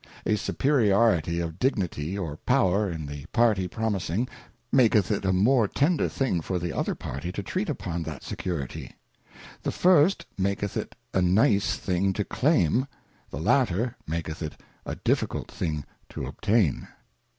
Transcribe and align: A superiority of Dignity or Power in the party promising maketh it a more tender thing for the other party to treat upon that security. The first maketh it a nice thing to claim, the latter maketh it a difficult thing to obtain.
A 0.25 0.35
superiority 0.35 1.39
of 1.39 1.59
Dignity 1.59 2.17
or 2.17 2.37
Power 2.37 2.89
in 2.89 3.05
the 3.05 3.27
party 3.27 3.67
promising 3.67 4.27
maketh 4.71 5.11
it 5.11 5.23
a 5.25 5.31
more 5.31 5.67
tender 5.67 6.09
thing 6.09 6.41
for 6.41 6.57
the 6.57 6.73
other 6.73 6.95
party 6.95 7.31
to 7.31 7.43
treat 7.43 7.69
upon 7.69 8.01
that 8.01 8.23
security. 8.23 8.95
The 9.61 9.71
first 9.71 10.25
maketh 10.39 10.75
it 10.75 10.95
a 11.13 11.21
nice 11.21 11.75
thing 11.75 12.13
to 12.13 12.25
claim, 12.25 12.87
the 13.29 13.37
latter 13.39 13.95
maketh 14.07 14.41
it 14.41 14.59
a 14.87 14.95
difficult 14.95 15.51
thing 15.51 15.85
to 16.09 16.25
obtain. 16.25 16.87